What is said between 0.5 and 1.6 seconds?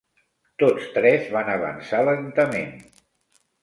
Tots tres van